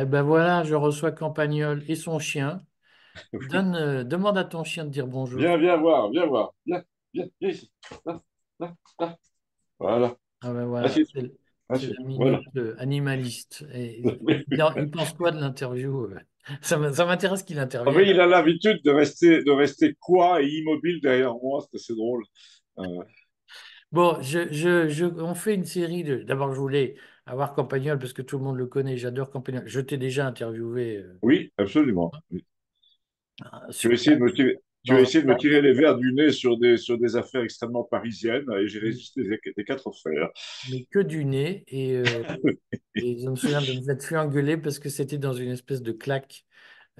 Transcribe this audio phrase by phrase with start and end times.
[0.00, 2.62] Eh ben voilà, je reçois Campagnol et son chien.
[3.50, 5.40] Donne, euh, demande à ton chien de dire bonjour.
[5.40, 6.54] Viens, viens voir, viens voir.
[6.64, 7.70] Viens, viens, viens ici.
[8.06, 8.22] Là,
[8.60, 9.18] là, là.
[9.78, 10.16] Voilà.
[10.40, 11.04] Ah ben voilà, c'est
[11.98, 13.66] la minute euh, animaliste.
[13.74, 14.00] Et
[14.50, 16.04] il, en- il pense quoi de l'interview?
[16.06, 16.18] euh?
[16.62, 17.94] Ça m'intéresse qu'il intervienne.
[17.94, 18.10] oui.
[18.10, 21.62] il a l'habitude de rester, de rester quoi et immobile derrière moi.
[21.70, 22.24] C'est assez drôle.
[22.78, 22.84] Euh,
[23.92, 26.16] Bon, je, je, je- on fait une série de.
[26.22, 26.94] D'abord, je voulais
[27.26, 28.96] avoir Campagnol parce que tout le monde le connaît.
[28.96, 29.62] J'adore Campagnol.
[29.66, 32.10] Je t'ai déjà interviewé euh, oui, absolument.
[32.30, 32.44] Oui.
[33.70, 35.62] Tu as essayé de me tirer, tu as dans un essayé de me parc, tirer
[35.62, 39.40] les verres du nez sur des, sur des affaires extrêmement parisiennes et j'ai résisté des,
[39.56, 40.28] des quatre fers.
[40.70, 41.64] mais que du nez.
[41.68, 42.04] Et, euh,
[42.94, 45.82] et je me souviens de vous être fait engueuler parce que c'était dans une espèce
[45.82, 46.44] de claque.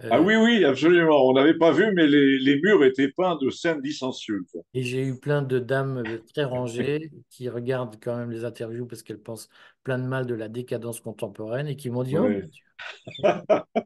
[0.08, 1.26] Ah Euh, oui, oui, absolument.
[1.28, 4.56] On n'avait pas vu, mais les, les murs étaient peints de scènes licencieuses.
[4.74, 8.86] Et j'ai eu plein de dames euh, très rangées qui regardent quand même les interviews
[8.86, 9.48] parce qu'elles pensent
[9.82, 12.42] plein de mal de la décadence contemporaine et qui m'ont dit, Oh Ouais.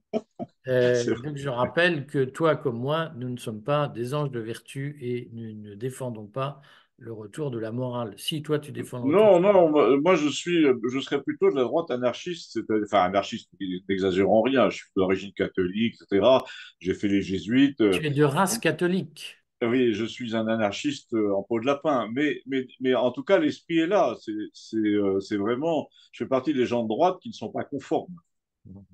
[0.67, 4.41] Euh, donc je rappelle que toi comme moi, nous ne sommes pas des anges de
[4.41, 6.63] vertu et nous ne défendons pas
[6.99, 8.15] le retour de la morale.
[8.17, 11.63] Si toi tu défends Non, non, moi moi, je suis, je serais plutôt de la
[11.63, 13.51] droite anarchiste, enfin anarchiste,
[13.89, 16.45] n'exagérons rien, je suis d'origine catholique, etc.
[16.81, 19.39] J'ai fait les jésuites, euh, tu es de race donc, catholique.
[19.63, 23.25] oui, je suis un anarchiste euh, en peau de lapin, mais, mais, mais en tout
[23.25, 24.17] cas, l'esprit est là,
[24.75, 28.15] euh, c'est vraiment, je fais partie des gens de droite qui ne sont pas conformes.
[28.65, 28.85] Bon,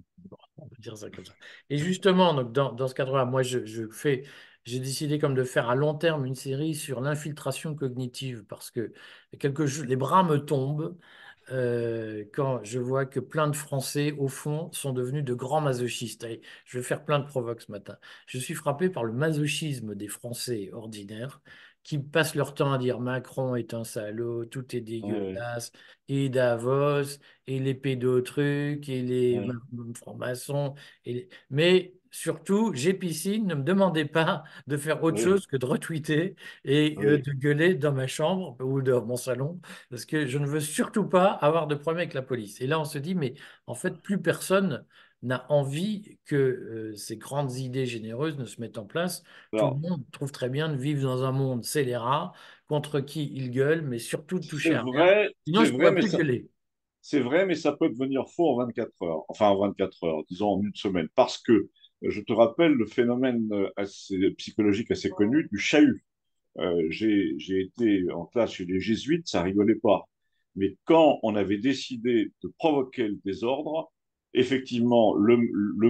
[0.59, 1.35] on peut dire ça comme ça.
[1.71, 4.25] Et justement, donc dans, dans ce cadre-là, moi, je, je fais,
[4.65, 8.93] j'ai décidé comme de faire à long terme une série sur l'infiltration cognitive parce que
[9.33, 10.97] les bras me tombent
[11.51, 16.27] euh, quand je vois que plein de Français, au fond, sont devenus de grands masochistes.
[16.65, 17.97] Je vais faire plein de provoques ce matin.
[18.27, 21.41] Je suis frappé par le masochisme des Français ordinaires
[21.83, 25.73] qui passent leur temps à dire Macron est un salaud, tout est Ouais, dégueulasse,
[26.09, 29.55] et Davos, et les pédotrucs, et les ouais,
[29.95, 30.75] francs-maçons.
[31.05, 35.47] Et les- Mais surtout, j'ai piscine, ne me demandez pas de faire autre ouais, chose
[35.47, 36.35] que de retweeter
[36.65, 39.61] et euh, ouais, de gueuler dans ma chambre ou dans mon salon
[39.91, 42.61] parce que je ne veux surtout pas avoir de problème avec la police.
[42.61, 43.35] Et là, on se dit, mais
[43.67, 44.85] en fait, plus personne
[45.23, 49.23] n'a envie que euh, ces grandes idées généreuses ne se mettent en place.
[49.53, 52.33] Tout le monde trouve très bien de vivre dans un monde scélérat
[52.69, 55.29] contre qui il gueule, mais surtout de toucher à rien.
[55.47, 56.49] Sinon, je ne pourrais plus ça, gueuler.
[57.03, 60.49] C'est vrai, mais ça peut devenir faux en 24 heures, enfin en 24 heures, disons
[60.49, 65.11] en une semaine, parce que euh, je te rappelle le phénomène euh, assez, psychologique assez
[65.11, 66.05] connu du chahut.
[66.59, 70.09] Euh, j'ai, j'ai été en classe chez les jésuites, ça rigolait pas.
[70.57, 73.93] Mais quand on avait décidé de provoquer le désordre,
[74.35, 75.37] effectivement, le,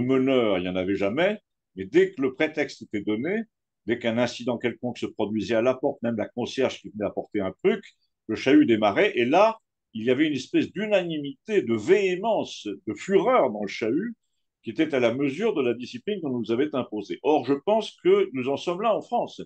[0.01, 1.39] meneur, il n'y en avait jamais,
[1.75, 3.43] mais dès que le prétexte était donné,
[3.85, 7.41] dès qu'un incident quelconque se produisait à la porte, même la concierge qui venait apporter
[7.41, 7.83] un truc,
[8.27, 9.59] le chahut démarrait, et là,
[9.93, 14.15] il y avait une espèce d'unanimité, de véhémence, de fureur dans le chahut,
[14.63, 17.19] qui était à la mesure de la discipline qu'on nous avait imposée.
[17.23, 19.41] Or, je pense que nous en sommes là en France.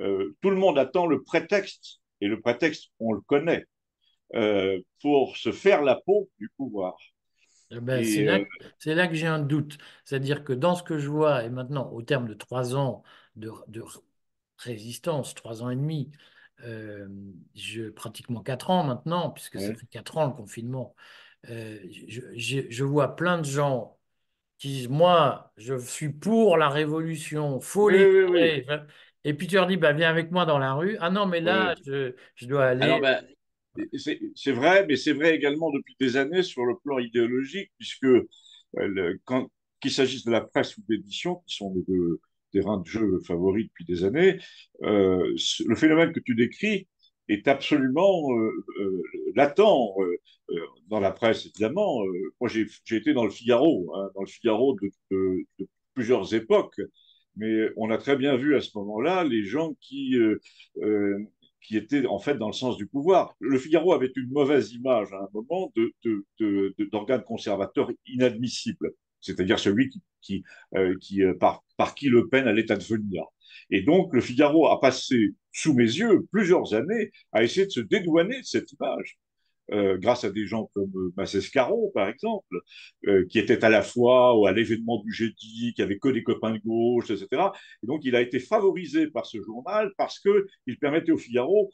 [0.00, 3.64] Euh, tout le monde attend le prétexte, et le prétexte, on le connaît,
[4.34, 6.96] euh, pour se faire la peau du pouvoir.
[7.70, 9.76] Eh ben, c'est Et là, euh, que- c'est là que j'ai un doute.
[10.04, 13.02] C'est-à-dire que dans ce que je vois, et maintenant, au terme de trois ans
[13.36, 13.82] de, de
[14.58, 16.10] résistance, trois ans et demi,
[16.64, 17.08] euh,
[17.54, 20.94] je, pratiquement quatre ans maintenant, puisque ça ouais, fait quatre ans le confinement,
[21.50, 21.78] euh,
[22.08, 23.98] je, je- je vois plein de gens
[24.58, 28.80] qui disent, moi, je suis pour la révolution, faut oui, les oui, oui, virer.
[29.24, 30.98] Et puis tu leur dis, bah, viens avec moi dans la rue.
[31.00, 33.06] Ah non, mais là, je, je dois Alors, aller.
[33.06, 33.37] c'est
[34.34, 39.16] c'est vrai, mais c'est vrai également depuis des années sur le plan idéologique, puisque euh,
[39.24, 39.50] quand
[39.80, 42.20] qu'il s'agisse de la presse ou de l'édition, qui sont les deux
[42.52, 44.38] terrains de jeu favoris depuis des années,
[44.82, 45.34] euh,
[45.66, 46.88] le phénomène que tu décris
[47.28, 49.02] est absolument euh,
[49.34, 49.60] latent
[50.88, 52.02] dans la presse, évidemment.
[52.40, 54.76] Moi, j'ai été dans le Figaro, hein, dans le Figaro
[55.20, 55.46] de,
[55.94, 56.80] plusieurs époques,
[57.36, 60.16] mais on a très bien vu à ce moment-là les gens qui
[61.60, 63.34] qui était en fait dans le sens du pouvoir.
[63.40, 65.72] Le Figaro avait une mauvaise image à un moment
[66.90, 70.44] d'organe conservateur inadmissible, c'est-à-dire celui qui, qui,
[70.76, 73.24] euh, euh, par, par qui Le Pen allait advenir.
[73.70, 77.80] Et donc le Figaro a passé sous mes yeux plusieurs années à essayer de se
[77.80, 79.18] dédouaner de cette image
[79.72, 82.56] euh, grâce à des gens comme euh, Massescaro, par exemple,
[83.06, 86.52] euh, qui était à la fois à l'événement du G10, qui avait que des copains
[86.52, 87.50] de gauche, etc.
[87.82, 91.70] Et donc, il a été favorisé par ce journal parce qu'il permettait au Figaro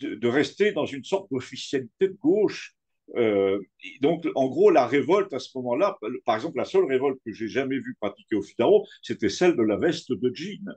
[0.00, 2.74] de, de rester dans une sorte d'officialité de gauche.
[3.16, 3.58] Euh,
[4.00, 7.48] donc, en gros, la révolte à ce moment-là, par exemple, la seule révolte que j'ai
[7.48, 10.76] jamais vue pratiquer au Figaro, c'était celle de la veste de jean.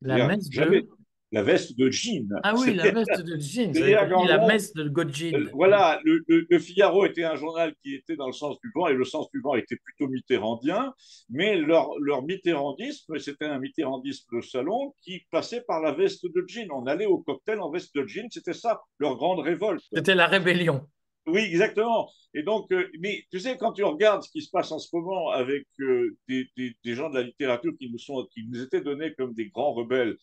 [0.00, 0.18] La
[0.50, 0.88] jamais, de...
[1.32, 2.28] la veste de jean.
[2.42, 3.72] Ah oui, la veste de jean.
[3.72, 5.34] la messe de Godjin.
[5.34, 8.94] Euh, voilà, le, Figaro était un journal qui était dans le sens du vent et
[8.94, 10.92] le sens du vent était plutôt mitterrandien,
[11.28, 16.44] mais leur, leur mitterrandisme, c'était un mitterrandisme de salon qui passait par la veste de
[16.46, 16.68] jean.
[16.72, 19.84] On allait au cocktail en veste de jean, c'était ça, leur grande révolte.
[19.92, 20.86] C'était la rébellion.
[21.28, 22.10] Oui, exactement.
[22.32, 24.88] Et donc, euh, mais tu sais, quand tu regardes ce qui se passe en ce
[24.94, 28.62] moment avec euh, des, des, des, gens de la littérature qui nous, sont, qui nous
[28.62, 30.16] étaient donnés comme des grands rebelles,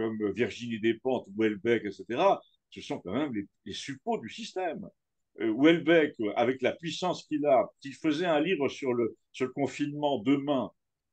[0.00, 2.22] comme Virginie Despentes, Welbeck, etc.,
[2.70, 3.32] ce sont quand même
[3.66, 4.88] les, suppôts du système.
[5.40, 9.14] Euh, Welbeck, avec la puissance qu'il a, s'il faisait un livre sur le,
[9.54, 10.70] confinement demain,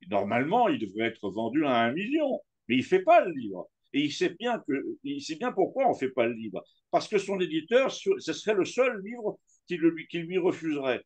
[0.10, 3.68] normalement, il devrait être vendu à un million, mais il ne fait pas le livre.
[3.94, 4.74] Et il sait bien, que,
[5.04, 6.64] il sait bien pourquoi on ne fait pas le livre.
[6.92, 9.38] Parce que son éditeur, ce serait le seul livre
[9.68, 9.80] qu'il
[10.22, 11.04] lui, refuserait.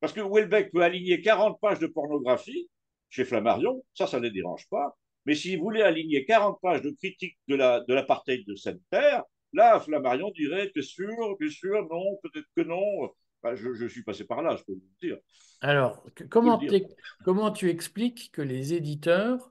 [0.00, 2.70] Parce que Welbeck peut aligner 40 pages de pornographie
[3.10, 4.96] chez Flammarion, ça, ça ne les dérange pas.
[5.26, 7.56] Mais s'il voulait aligner 40 pages de critique de
[7.92, 12.62] l'apartheid la, de, de Sainte-Terre, là, Flammarion dirait que sûr, que sûr, non, peut-être que
[12.62, 13.10] non.
[13.54, 15.18] je, je, suis passé par là, je peux vous le dire.
[15.60, 16.60] Alors, comment,
[17.24, 19.50] comment tu expliques que les éditeurs,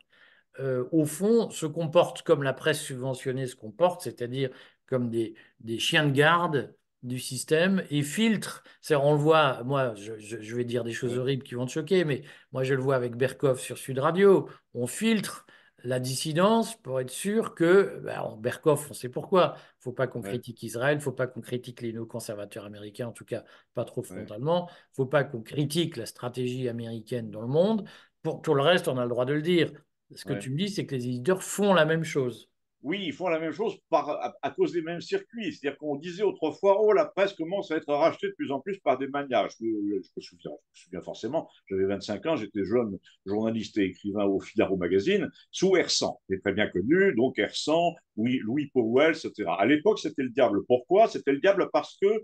[0.60, 4.50] euh, au fond, se comportent comme la presse subventionnée se comporte, c'est-à-dire
[4.86, 6.76] comme des, des chiens de garde
[7.06, 8.64] du système et filtre.
[8.92, 12.24] On le voit, moi, je, vais dire des choses horribles qui vont te choquer, mais
[12.52, 14.50] moi, je le vois avec Berkov sur Sud Radio.
[14.74, 15.46] On filtre
[15.86, 20.08] la dissidence pour être sûr que, ben, Berkov, on sait pourquoi, il ne faut pas
[20.08, 23.44] qu'on critique Israël, il ne faut pas qu'on critique les néoconservateurs américains, en tout cas
[23.76, 27.88] pas trop frontalement, il ne faut pas qu'on critique la stratégie américaine dans le monde.
[28.24, 29.72] Pour tout le reste, on a le droit de le dire.
[30.16, 32.50] Ce que tu me dis, c'est que les éditeurs font la même chose
[32.86, 35.52] oui, ils font la même chose à, cause des mêmes circuits.
[35.52, 38.78] C'est-à-dire qu'on disait autrefois, oh, la presse commence à être rachetée de plus en plus
[38.78, 39.48] par des manias.
[39.60, 44.78] Je, me, souviens, souviens forcément, j'avais 25 ans, j'étais jeune journaliste et écrivain au Figaro
[44.78, 49.50] Magazine, sous R100, est très bien connu, donc R100, oui, Louis Powell, etc.
[49.58, 50.64] À l'époque, c'était le diable.
[50.68, 51.08] Pourquoi?
[51.08, 52.24] C'était le diable parce que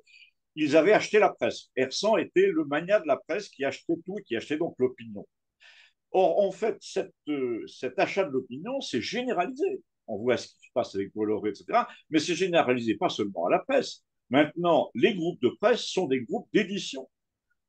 [0.56, 1.72] ils avaient acheté la presse.
[1.75, 5.25] R100 était le mania de la presse qui achetait tout qui achetait donc l'opinion.
[6.12, 6.78] Or, en fait,
[7.30, 9.81] euh, cet achat de l'opinion s'est généralisé
[10.12, 11.66] on voit ce qui se passe avec Bolloré, etc.
[12.10, 14.04] Mais c'est généralisé pas seulement à la presse.
[14.30, 17.10] Maintenant, les groupes de presse sont des groupes d'édition.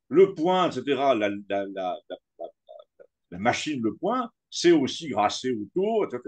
[0.09, 0.85] Le Point, etc.,
[1.17, 1.97] la,
[3.31, 6.21] machine Le Point, c'est aussi grassé autour, etc.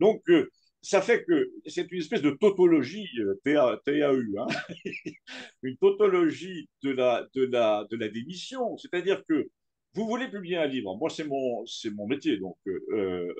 [0.00, 0.48] Donc, euh,
[0.82, 4.46] ça fait que c'est une espèce de tautologie euh, TAU, hein
[5.62, 8.76] une tautologie de la, démission.
[8.76, 9.48] C'est-à-dire que
[9.94, 13.32] vous voulez publier un livre, moi c'est mon, c'est mon métier, donc euh,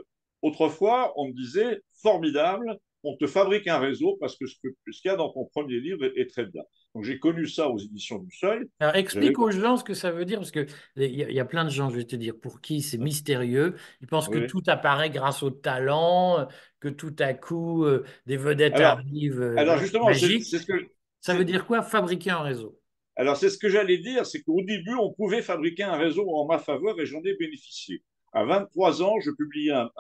[0.45, 4.75] Autrefois, on me disait formidable, on te fabrique un réseau parce que ce qu'il
[5.07, 6.61] y a dans ton premier livre est, très bien.
[6.95, 8.61] Donc j'ai connu ça aux éditions du Seuil.
[8.79, 10.67] Alors explique aux gens ce que ça veut dire, parce qu'il
[10.99, 13.75] y, y, a plein de gens, je vais te dire, pour qui c'est mystérieux.
[14.03, 16.47] Ils pensent que tout apparaît grâce au talent,
[16.79, 19.41] que tout à coup euh, des vedettes arrivent.
[19.41, 20.75] Euh, alors justement, c'est ce que,
[21.23, 22.79] ça veut dire quoi fabriquer un réseau?
[23.17, 26.45] Alors c'est ce que j'allais dire, c'est qu'au début, on pouvait fabriquer un réseau en
[26.45, 28.03] ma faveur et j'en ai bénéficié.
[28.35, 29.91] À 23 ans, je publie un,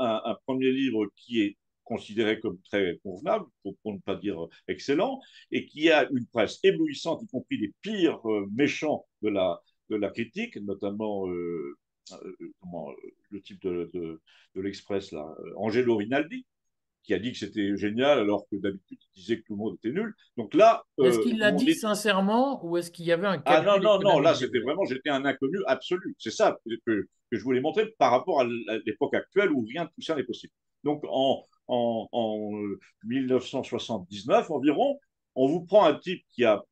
[0.44, 5.20] premier livre qui est considéré comme très convenable, pour, ne pas dire excellent,
[5.52, 10.56] et qui a une presse éblouissante, y compris les pires euh, méchants de la, critique,
[10.56, 11.76] notamment euh,
[12.12, 12.36] euh,
[13.30, 14.20] le type de,
[14.56, 15.14] l'Express,
[15.56, 16.44] Angelo Rinaldi,
[17.04, 19.76] qui a dit que c'était génial alors que d'habitude il disait que tout le monde
[19.76, 20.14] était nul.
[20.36, 23.78] Donc là, est-ce qu'il l'a dit sincèrement ou est-ce qu'il y avait un Ah non
[23.78, 26.16] non non, là c'était vraiment j'étais un inconnu absolu.
[26.18, 28.44] C'est ça que, que je voulais montrer par rapport à
[28.86, 30.52] l'époque actuelle où rien de tout ça n'est possible.
[30.82, 32.50] Donc en, en,
[33.04, 34.98] 1979 environ,
[35.34, 36.62] on vous prend un type qui a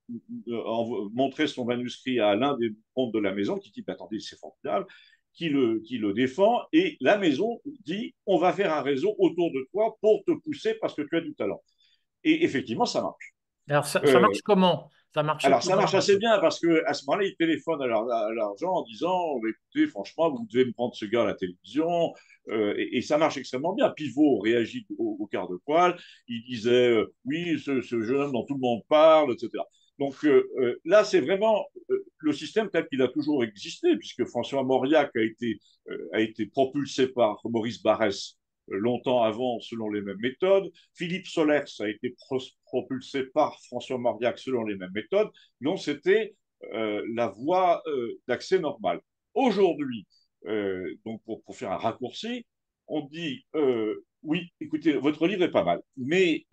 [0.48, 4.38] euh, montré son manuscrit à l'un des comptes de la maison, qui dit Attendez, c'est
[4.38, 4.86] formidable,
[5.34, 9.50] qui le, qui le défend, et la maison dit On va faire un réseau autour
[9.52, 11.62] de toi pour te pousser parce que tu as du talent.
[12.24, 13.34] Et effectivement, ça marche.
[13.68, 14.90] Alors, ça, ça marche euh, comment?
[15.14, 18.72] Ça marche Alors, ça marche assez bien parce qu'à ce moment-là, ils téléphonent à l'argent
[18.72, 22.14] en disant écoutez, franchement, vous devez me prendre ce gars à la télévision.
[22.48, 23.90] Euh, et, ça marche extrêmement bien.
[23.90, 25.98] Pivot réagit au, quart de poil.
[26.28, 29.50] Il disait euh, oui, ce, jeune homme dont tout le monde parle, etc.
[29.98, 31.66] Donc euh, là, c'est vraiment
[32.22, 35.58] le système tel qu'il a toujours existé, puisque François Mauriac a été,
[36.12, 38.38] a été propulsé par Maurice Barrès
[38.68, 40.70] longtemps avant selon les mêmes méthodes.
[40.94, 42.14] Philippe Solers a été
[42.64, 45.30] propulsé par François Mauriac selon les mêmes méthodes.
[45.60, 46.34] Donc c'était
[46.74, 49.00] euh, la voie euh, d'accès normale.
[49.34, 50.06] Aujourd'hui,
[50.46, 52.46] euh, donc pour, faire un raccourci,
[52.86, 53.44] on dit
[54.22, 56.46] oui, écoutez, votre livre est pas mal, mais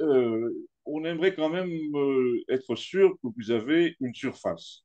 [0.85, 1.69] on aimerait quand même
[2.47, 4.83] être sûr que vous avez une surface.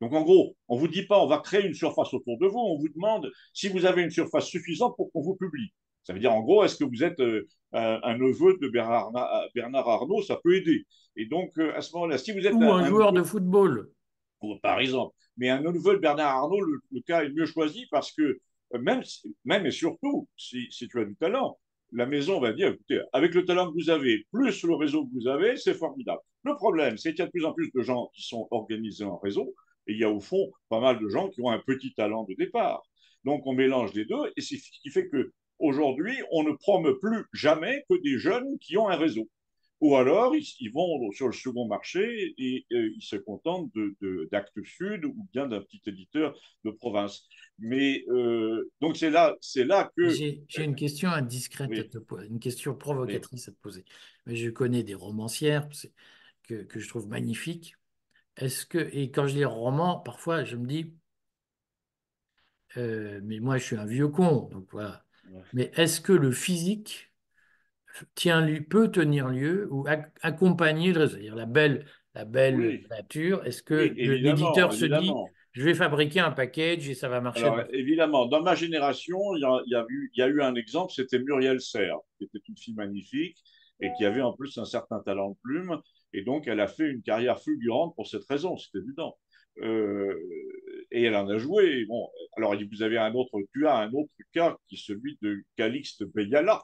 [0.00, 2.46] Donc en gros, on ne vous dit pas on va créer une surface autour de
[2.46, 5.72] vous, on vous demande si vous avez une surface suffisante pour qu'on vous publie.
[6.02, 9.10] Ça veut dire, en gros, est-ce que vous êtes euh, un, neveu de Bernard,
[9.54, 10.84] Bernard, Arnault Ça peut aider.
[11.16, 13.90] Et donc, à ce moment-là, si vous êtes Ou un, joueur de football.
[14.62, 15.14] Par exemple.
[15.38, 18.38] Mais un neveu de Bernard Arnault, le, le, cas est mieux choisi parce que
[18.78, 19.02] même,
[19.44, 21.58] même et surtout, si, si tu as du talent,
[21.92, 25.12] la maison va dire, écoutez, avec le talent que vous avez, plus le réseau que
[25.12, 26.20] vous avez, c'est formidable.
[26.44, 29.04] Le problème, c'est qu'il y a de plus en plus de gens qui sont organisés
[29.04, 29.54] en réseau,
[29.86, 32.24] et il y a au fond pas mal de gens qui ont un petit talent
[32.24, 32.82] de départ.
[33.24, 36.98] Donc on mélange les deux, et c'est ce qui fait que aujourd'hui, on ne promeut
[36.98, 39.28] plus jamais que des jeunes qui ont un réseau.
[39.80, 43.70] Ou alors, ils, vont sur le second marché et euh, ils se contentent
[44.30, 47.26] d'Actes Sud ou bien d'un petit éditeur de province.
[47.58, 52.28] Mais euh, donc c'est là, c'est là que j'ai une question indiscrète à te poser,
[52.28, 53.84] une question provocatrice à te poser.
[54.24, 55.68] Mais je connais des romancières
[56.44, 57.74] que, que je trouve magnifiques.
[58.36, 60.94] Est-ce que et quand je lis un roman, parfois je me dis,
[62.76, 65.04] euh, mais moi je suis un vieux con, donc voilà.
[65.52, 67.12] Mais est-ce que le physique
[68.14, 69.86] tient, peut tenir lieu ou
[70.20, 71.12] accompagner le réseau?
[71.12, 73.44] C'est-à-dire la belle, la belle nature.
[73.46, 75.10] Est-ce que l'éditeur se dit
[75.54, 77.48] je vais fabriquer un package et ça va marcher.
[77.70, 80.42] évidemment, dans ma génération, il y a, il y a, eu, il y a eu
[80.42, 83.38] un exemple, c'était Muriel Serre, qui était une fille magnifique
[83.80, 85.80] et qui avait en plus un certain talent de plume.
[86.14, 89.18] Et donc, elle a fait une carrière fulgurante pour cette raison, c'est évident.
[89.62, 90.14] Euh,
[90.92, 91.84] et elle en a joué.
[91.86, 95.42] Bon, alors, vous avez un autre, tu as un autre cas qui est celui de
[95.56, 96.62] Calixte Beyala,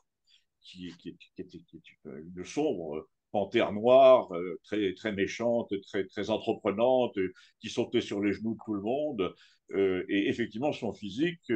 [0.62, 0.94] qui,
[1.36, 7.18] était, qui une sombre panthère noire, euh, très, très méchante, très, très entreprenante,
[7.60, 9.34] qui sautait sur les genoux de tout le monde.
[9.72, 11.52] Euh, et effectivement, son physique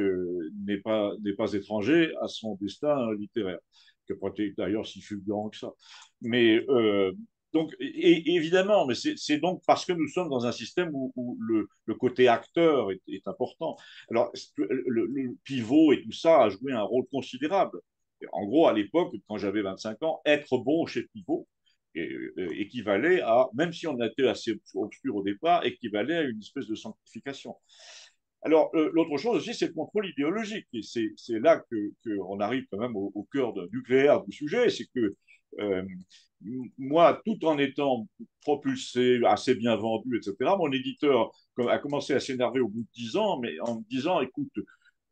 [0.65, 3.59] n'est pas, pas étranger à son destin littéraire,
[4.05, 5.71] que peut-être d'ailleurs si fulgurant que ça.
[6.21, 6.65] Mais
[7.55, 11.95] donc, et, évidemment, mais c'est donc parce que nous sommes dans un système où, le,
[11.95, 13.77] côté acteur est, important.
[14.11, 17.79] Alors, le, pivot et tout ça a joué un rôle considérable.
[18.33, 21.47] En gros, à l'époque, quand j'avais 25 ans, être bon chez Pivot,
[21.95, 26.67] euh, équivalait à, même si on était assez obscur au départ, équivalait à une espèce
[26.67, 27.55] de sanctification.
[28.41, 30.67] Alors, euh, l'autre chose aussi, c'est le contrôle idéologique.
[30.73, 31.63] Et c'est là
[32.03, 34.69] qu'on arrive quand même au, cœur nucléaire du sujet.
[34.69, 35.15] C'est que
[36.77, 38.07] moi, tout en étant
[38.41, 41.31] propulsé, assez bien vendu, etc., mon éditeur
[41.69, 44.53] a commencé à s'énerver au bout de dix ans, mais en me disant, écoute,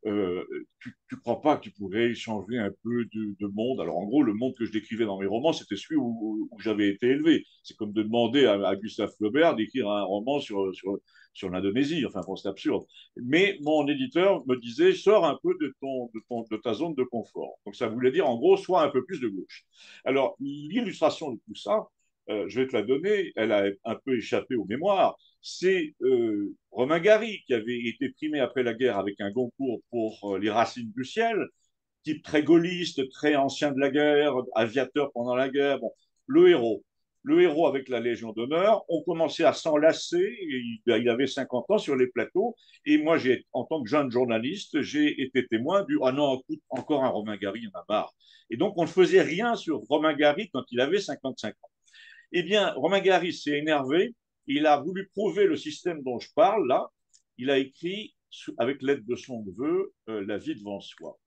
[0.06, 0.44] euh,
[0.80, 3.80] tu ne crois pas que tu pourrais changer un peu de, monde?
[3.80, 6.88] Alors, en gros, le monde que je décrivais dans mes romans, c'était celui où, j'avais
[6.88, 7.44] été élevé.
[7.62, 10.72] C'est comme de demander à, Gustave Flaubert d'écrire un roman sur,
[11.34, 12.04] sur l'Indonésie.
[12.06, 12.84] Enfin, bon, c'est absurde.
[13.16, 17.58] Mais mon éditeur me disait, sors un peu de, ta zone de confort.
[17.66, 19.64] Donc, ça voulait dire, en gros, sois un peu plus de gauche.
[20.04, 21.88] Alors, l'illustration de tout ça,
[22.30, 26.54] euh, je vais te la donner, elle a un peu échappé aux mémoires, c'est euh,
[26.70, 30.50] Romain Gary, qui avait été primé après la guerre avec un Goncourt pour euh, Les
[30.50, 31.36] Racines du ciel,
[32.02, 35.92] type très gaulliste, très ancien de la guerre, aviateur pendant la guerre, bon,
[36.26, 36.82] le héros.
[37.24, 40.36] Le héros avec la Légion d'honneur, on commençait à s'enlacer,
[40.86, 42.54] il, avait 50 ans sur les plateaux,
[42.84, 43.16] et moi,
[43.54, 47.60] en tant que jeune journaliste, j'ai été témoin du «Ah non, encore un Romain Gary,
[47.62, 48.12] il en a marre».
[48.50, 51.70] Et donc, on ne faisait rien sur Romain Gary quand il avait 55 ans.
[52.32, 54.14] Eh bien, Romain Gary s'est énervé,
[54.46, 56.90] il a voulu prouver le système dont je parle là.
[57.38, 58.14] Il a écrit,
[58.58, 61.18] avec l'aide de son neveu, euh, La vie devant soi,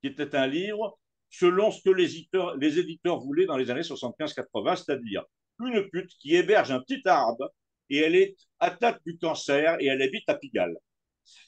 [0.00, 0.98] qui était un livre
[1.30, 5.24] selon ce que les éditeurs, les éditeurs voulaient dans les années 75-80, c'est-à-dire
[5.60, 7.50] une pute qui héberge un petit arbre
[7.90, 10.76] et elle est atteinte du cancer et elle habite à Pigalle.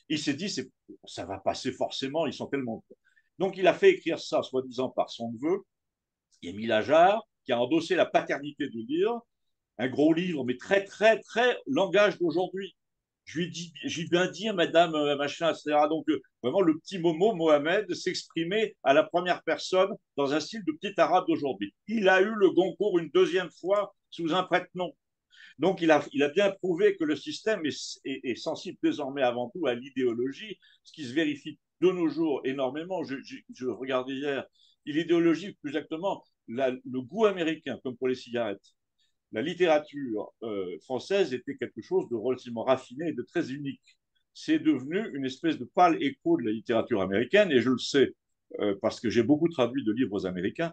[0.09, 0.55] Il s'est dit,
[1.05, 2.85] ça va passer forcément, ils sont tellement.
[3.39, 5.65] Donc il a fait écrire ça, soi-disant par son neveu,
[6.43, 9.27] Émile Lajar, qui a endossé la paternité du livre,
[9.79, 12.77] un gros livre, mais très, très, très langage d'aujourd'hui.
[13.31, 15.87] Je lui dit, j'ai bien dit, madame, euh, machin, etc.
[15.89, 20.65] Donc, euh, vraiment, le petit Momo, Mohamed, s'exprimait à la première personne dans un style
[20.65, 21.73] de petit arabe d'aujourd'hui.
[21.87, 24.91] Il a eu le Goncourt une deuxième fois sous un prête-nom.
[25.61, 26.03] Donc, il a,
[26.35, 31.13] bien prouvé que le système est, sensible désormais avant tout à l'idéologie, ce qui se
[31.13, 33.05] vérifie de nos jours énormément.
[33.05, 34.45] Je regardais hier
[34.87, 38.75] l'idéologie, plus exactement, le goût américain, comme pour les cigarettes
[39.33, 43.99] la littérature euh, française était quelque chose de relativement raffiné et de très unique.
[44.35, 48.15] C'est devenu une espèce de pâle écho de la littérature américaine, et je le sais
[48.61, 50.73] euh, parce que j'ai beaucoup traduit de livres américains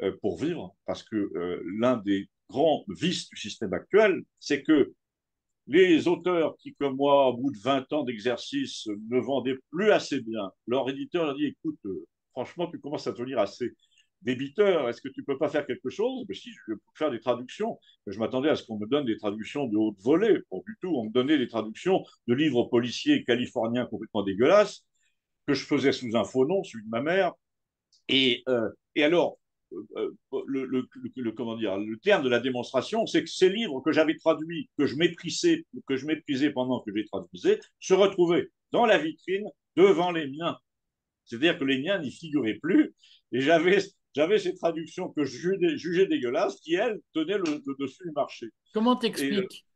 [0.00, 1.30] euh, pour vivre, parce que
[1.78, 4.92] l'un des grands vices du système actuel, c'est que
[5.68, 10.20] les auteurs qui, comme moi, au bout de 20 ans d'exercice, ne vendaient plus assez
[10.20, 11.78] bien, leur éditeur leur dit, écoute,
[12.32, 13.72] franchement, tu commences à lire assez
[14.22, 16.26] débiteur, est-ce que tu peux pas faire quelque chose?
[16.26, 17.78] Ben, Si, je peux faire des traductions.
[18.06, 20.38] Je m'attendais à ce qu'on me donne des traductions de haute volée.
[20.50, 20.94] Pas du tout.
[20.96, 24.84] On me donnait des traductions de livres policiers californiens complètement dégueulasses,
[25.46, 27.32] que je faisais sous un faux nom, celui de ma mère.
[28.08, 29.38] Et, euh, alors,
[29.96, 30.10] euh,
[30.46, 33.92] le, le, le, comment dire, le terme de la démonstration, c'est que ces livres que
[33.92, 38.48] j'avais traduits, que je méprisais, que je méprisais pendant que je les traduisais, se retrouvaient
[38.70, 40.58] dans la vitrine devant les miens.
[41.24, 42.94] C'est-à-dire que les miens n'y figuraient plus.
[43.32, 43.78] Et j'avais,
[44.14, 48.46] j'avais ces traductions que je jugeais, dégueulasses qui, elles, tenaient le, le dessus du marché.
[48.74, 49.66] Comment t'expliques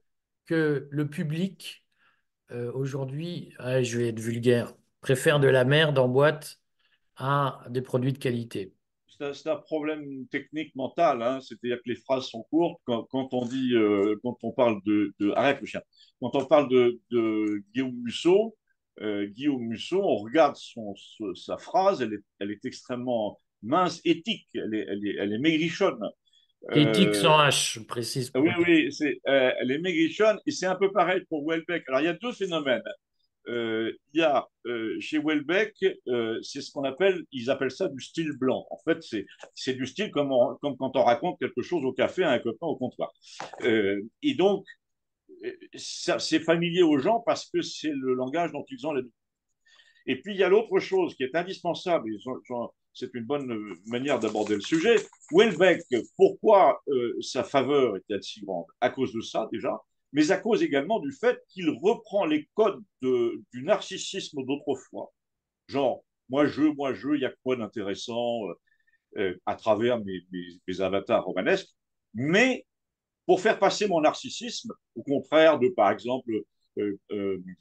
[0.47, 1.85] que le public,
[2.51, 6.59] euh, aujourd'hui, ah, je vais être vulgaire, préfère de la merde en boîte
[7.17, 8.73] à des produits de qualité?
[9.33, 11.41] C'est un problème technique mental, hein.
[11.41, 12.79] c'est-à-dire que les phrases sont courtes.
[12.85, 15.81] Quand, quand on dit, euh, quand on parle de, de, arrête le chien.
[16.21, 18.57] Quand on parle de, de Guillaume Musso,
[19.01, 20.95] euh, Guillaume Musso, on regarde son,
[21.35, 25.39] sa phrase, elle est, elle est extrêmement mince, éthique, elle est, elle est, elle est
[25.39, 26.01] maigrichonne.
[26.73, 28.33] Éthique sans H, je précise.
[28.35, 31.85] Oui, oui, c'est, elle est maigrichonne et c'est un peu pareil pour Welbeck.
[31.89, 32.83] Alors il y a deux phénomènes.
[33.49, 35.77] Euh, il y a euh, chez Welbeck,
[36.09, 38.67] euh, c'est ce qu'on appelle, ils appellent ça du style blanc.
[38.71, 38.99] En fait,
[39.55, 42.67] c'est du style comme, comme quand on raconte quelque chose au café à un copain
[42.67, 43.13] au comptoir.
[43.63, 44.67] et donc,
[45.75, 49.15] c'est familier aux gens parce que c'est le langage dont ils ont l'habitude.
[50.07, 52.11] Et puis, il y a l'autre chose qui est indispensable,
[52.97, 54.97] c'est une bonne manière d'aborder le sujet.
[55.31, 55.83] Welbeck,
[56.17, 56.83] pourquoi
[57.21, 58.65] sa faveur était si grande?
[58.81, 59.79] À cause de ça, déjà,
[60.13, 65.13] mais à cause également du fait qu'il reprend les codes de, du narcissisme d'autrefois.
[65.69, 68.41] Genre, moi je, moi je, il y a quoi d'intéressant
[69.17, 71.69] euh, à travers mes, avatars romanesques,
[72.15, 72.67] mais
[73.25, 76.45] pour faire passer mon narcissisme, au contraire de, par exemple, euh, euh,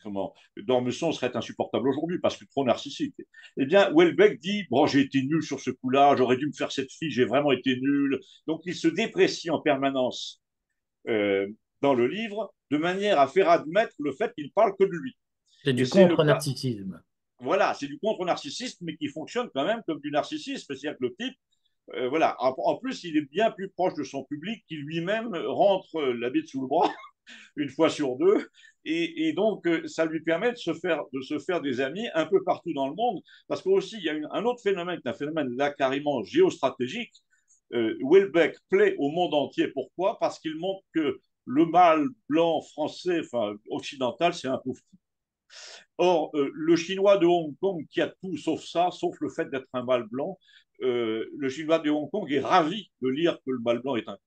[0.04, 3.16] comment, Dormesson serait insupportable aujourd'hui parce que trop narcissique.
[3.58, 6.72] Eh bien, Welbeck dit Bon, j'ai été nul sur ce coup-là, j'aurais dû me faire
[6.72, 8.20] cette fille, j'ai vraiment été nul.
[8.48, 10.42] Donc, il se déprécie en permanence
[11.08, 11.48] euh,
[11.82, 15.16] dans le livre de manière à faire admettre le fait qu'il parle que de lui.
[15.64, 17.02] C'est du contre-narcissisme.
[17.40, 20.66] Voilà, c'est du contre-narcissisme, mais qui fonctionne quand même comme du narcissisme.
[20.68, 21.36] C'est-à-dire que le type,
[21.94, 26.02] euh, voilà, en, plus, il est bien plus proche de son public qui lui-même rentre
[26.02, 26.92] la bite sous le bras
[27.56, 28.50] une fois sur deux.
[28.88, 32.28] Et, donc, euh, ça lui permet de se, faire, de se faire des amis un
[32.28, 33.22] peu partout dans le monde.
[33.48, 37.14] Parce qu'aussi, il y a un autre phénomène, un phénomène là carrément géostratégique.
[37.74, 39.70] Euh, Welbeck plaît au monde entier.
[39.70, 40.20] Pourquoi?
[40.20, 44.82] Parce qu'il montre que le mâle blanc français, enfin occidental, c'est un pauvre.
[45.98, 49.50] Or, euh, le chinois de Hong Kong, qui a tout sauf ça, sauf le fait
[49.50, 50.38] d'être un mâle blanc,
[50.82, 54.08] euh, le chinois de Hong Kong est ravi de lire que le mâle blanc est
[54.08, 54.18] un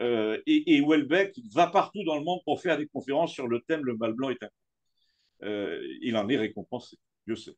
[0.00, 3.60] euh, et, et, Welbeck va partout dans le monde pour faire des conférences sur le
[3.66, 4.48] thème le mâle blanc est un
[5.42, 7.56] euh, il en est récompensé, je sais.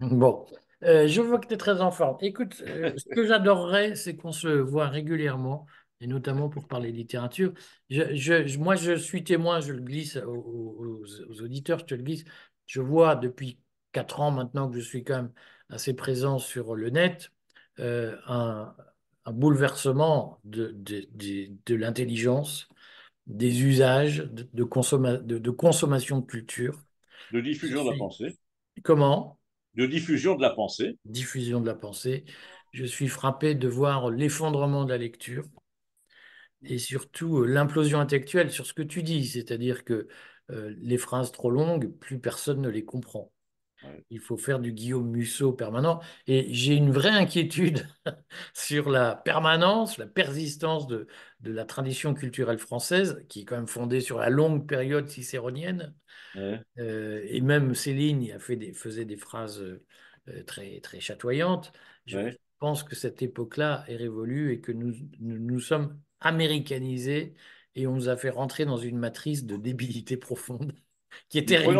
[0.00, 0.46] Bon,
[0.82, 2.16] je vois que tu es très en forme.
[2.20, 5.66] Écoute, ce que j'adorerais, c'est qu'on se voit régulièrement
[6.00, 7.52] et notamment pour parler littérature.
[7.90, 11.02] Je, moi, je suis témoin, je le glisse aux,
[11.42, 12.24] auditeurs, je te le glisse.
[12.66, 13.60] Je vois depuis
[13.92, 15.32] quatre ans maintenant que je suis quand même
[15.70, 17.30] assez présent sur le net,
[17.80, 18.74] euh, un,
[19.32, 21.06] bouleversement de, de,
[21.66, 22.68] de, l'intelligence,
[23.26, 26.78] des usages, de, de, consommation de culture.
[27.32, 28.38] De diffusion de la pensée.
[28.82, 29.38] Comment?
[29.74, 30.98] De diffusion de la pensée.
[31.04, 32.24] Diffusion de la pensée.
[32.72, 35.44] Je suis frappé de voir l'effondrement de la lecture
[36.64, 40.08] et surtout euh, l'implosion intellectuelle sur ce que tu dis, c'est-à-dire que
[40.50, 43.32] euh, les phrases trop longues, plus personne ne les comprend.
[44.10, 46.00] Il faut faire du Guillaume Musso permanent.
[46.26, 47.86] Et j'ai une vraie inquiétude
[48.54, 51.06] sur la permanence, la persistance de,
[51.40, 55.94] de, la tradition culturelle française, qui est quand même fondée sur la longue période cicéronienne.
[56.36, 59.64] Euh, et même Céline a fait des, faisait des phrases
[60.46, 61.72] très, très chatoyantes.
[62.06, 62.18] Je
[62.58, 67.34] pense que cette époque-là est révolue et que nous, nous, nous sommes américanisé
[67.74, 70.74] et on nous a fait rentrer dans une matrice de débilité profonde
[71.28, 71.78] qui est terrible.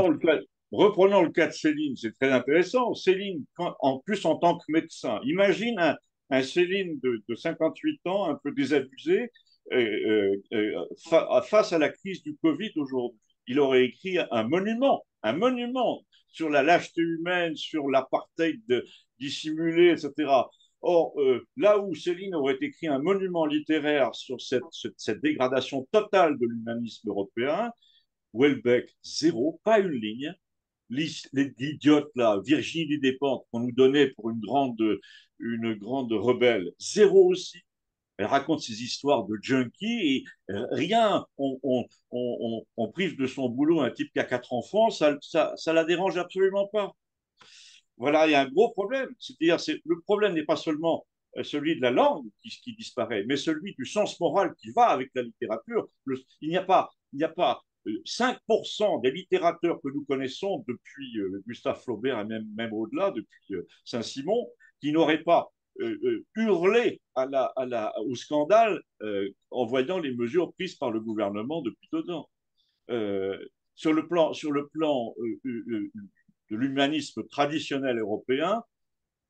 [0.72, 2.94] Reprenons le cas, de Céline, c'est très intéressant.
[2.94, 5.96] Céline, en plus en tant que médecin, imagine
[6.30, 9.30] un, Céline de, 58 ans, un peu désabusé,
[9.72, 13.20] euh, euh, face à la crise du Covid aujourd'hui.
[13.48, 18.60] Il aurait écrit un monument, un monument sur la lâcheté humaine, sur l'apartheid
[19.20, 20.28] dissimulé, etc.
[20.82, 26.38] Or, euh, là où Céline aurait écrit un monument littéraire sur cette, cette, dégradation totale
[26.38, 27.70] de l'humanisme européen,
[28.34, 30.34] Welbeck, zéro, pas une ligne.
[30.90, 34.80] L'idiote, là, Virginie Despentes, qu'on nous donnait pour une grande,
[35.40, 37.58] une grande rebelle, zéro aussi.
[38.18, 43.80] Elle raconte ses histoires de junkie et rien, on, on, on, prive de son boulot
[43.80, 46.92] un type qui a quatre enfants, ça, ça, ça la dérange absolument pas.
[47.98, 49.08] Voilà, il y a un gros problème.
[49.18, 53.24] C'est-à-dire, c'est, le problème n'est pas seulement euh, celui de la langue qui, qui, disparaît,
[53.26, 55.88] mais celui du sens moral qui va avec la littérature.
[56.40, 57.62] il n'y a pas, il n'y a pas
[58.04, 63.10] 5% euh, des littérateurs que nous connaissons depuis euh, Gustave Flaubert et même, même au-delà,
[63.10, 64.48] depuis Saint-Simon,
[64.80, 65.52] qui n'aurait pas
[66.34, 68.80] hurlé à la, au scandale
[69.50, 72.30] en voyant les mesures prises par le gouvernement depuis deux ans.
[73.74, 78.62] sur le plan, sur le plan de l'humanisme traditionnel européen,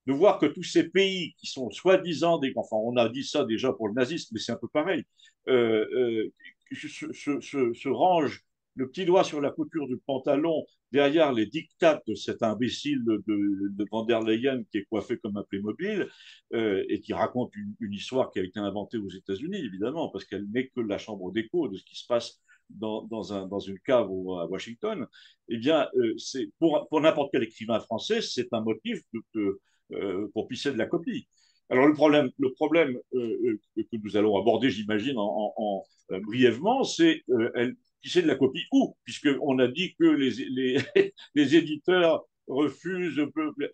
[0.06, 2.52] de voir que tous ces pays qui sont soi-disant des...
[2.56, 5.04] Enfin, on a dit ça déjà pour le nazisme, mais c'est un peu pareil.
[5.48, 6.32] Euh, euh,
[6.72, 7.40] se,
[7.74, 12.42] se, range le petit doigt sur la couture du pantalon derrière les dictats de cet
[12.42, 16.08] imbécile de, de, Van der Leyen qui est coiffé comme un Playmobil
[16.52, 20.46] euh, et qui raconte une, histoire qui a été inventée aux États-Unis, évidemment, parce qu'elle
[20.50, 23.78] n'est que la chambre d'écho de ce qui se passe dans, dans, un, dans une
[23.78, 25.06] cave à Washington.
[25.48, 26.16] Eh bien, euh,
[26.58, 29.60] pour n'importe quel écrivain français, c'est un motif de, de
[29.92, 31.28] euh, pour pisser de la copie.
[31.68, 36.20] Alors le problème, le problème euh, euh, que nous allons aborder, j'imagine, en, en, en,
[36.20, 37.22] brièvement, c'est
[37.54, 40.78] elle pisser de la copie où Puisqu'on a dit que les, les,
[41.34, 43.20] les éditeurs refusent.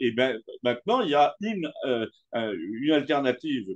[0.01, 3.69] Et ben, maintenant, il y a une, euh, une alternative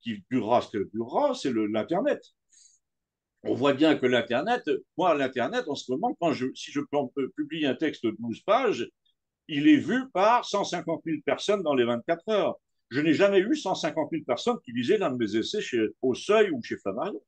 [0.00, 2.20] qui durera ce qu'elle durera, c'est l'Internet.
[3.44, 6.80] On voit bien que l'Internet, moi, l'Internet, en ce moment, quand je, si je
[7.36, 8.88] publie un texte de 12 pages,
[9.46, 12.56] il est vu par 150 000 personnes dans les 24 heures.
[12.90, 16.14] Je n'ai jamais eu 150 000 personnes qui lisaient l'un de mes essais chez, au
[16.14, 17.20] Seuil ou chez Flammarion.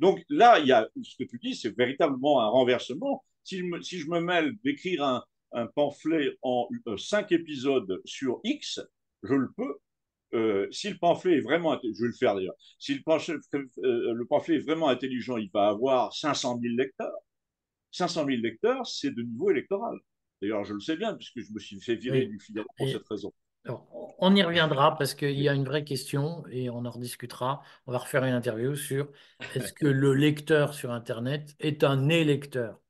[0.00, 3.24] Donc là, il y a ce que tu dis, c'est véritablement un renversement.
[3.44, 8.00] Si je me, si je me mêle d'écrire un, un, pamphlet en euh, cinq épisodes
[8.04, 8.80] sur X,
[9.22, 9.76] je le peux.
[10.34, 14.12] Euh, si le pamphlet est vraiment, je vais le faire d'ailleurs, si le pamphlet, euh,
[14.12, 17.12] le pamphlet est vraiment intelligent, il va avoir 500 000 lecteurs.
[17.92, 19.96] 500 000 lecteurs, c'est de niveau électoral.
[20.42, 22.28] D'ailleurs, je le sais bien, puisque je me suis fait virer oui.
[22.28, 23.32] du Figaro pour et, cette raison.
[23.66, 27.62] On y reviendra parce qu'il y a une vraie question et on en rediscutera.
[27.86, 29.08] On va refaire une interview sur
[29.54, 32.80] est-ce que le lecteur sur Internet est un électeur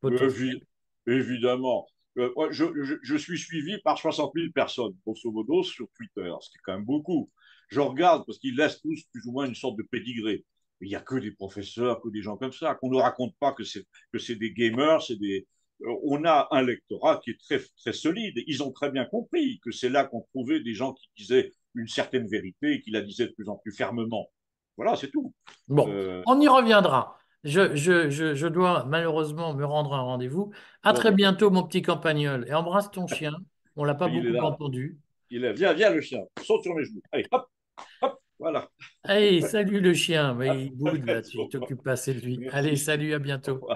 [1.06, 1.87] Évidemment.
[2.18, 6.60] Euh, je, suis suivi par 60 000 personnes, grosso modo, sur Twitter, ce qui est
[6.64, 7.30] quand même beaucoup.
[7.68, 10.44] Je regarde parce qu'ils laissent tous plus ou moins une sorte de pédigré.
[10.80, 13.52] Il n'y a que des professeurs, que des gens comme ça, qu'on ne raconte pas
[13.52, 15.46] que c'est des gamers, c'est des,
[16.05, 18.42] on a un lectorat qui est très, très solide.
[18.47, 21.88] Ils ont très bien compris que c'est là qu'on trouvait des gens qui disaient une
[21.88, 24.31] certaine vérité et qui la disaient de plus en plus fermement.
[24.77, 25.33] Voilà, c'est tout.
[25.68, 26.23] Bon, euh...
[26.27, 27.18] on y reviendra.
[27.44, 30.53] Je, je, je, je, dois malheureusement me rendre un rendez-vous.
[30.83, 32.47] À bon, très bientôt, mon petit campagnol.
[32.49, 33.35] Et embrasse ton chien.
[33.77, 34.44] On l'a pas beaucoup là.
[34.44, 34.99] entendu.
[35.31, 36.20] Il est, viens, viens le chien.
[36.42, 37.03] Saute sur mes genoux.
[37.12, 37.47] Allez, hop,
[38.03, 38.68] hop, voilà.
[39.03, 40.35] Allez, salut le chien.
[40.35, 42.49] Mais il boude là, tu t'occupes pas, c'est lui.
[42.51, 43.66] Allez, salut, à bientôt.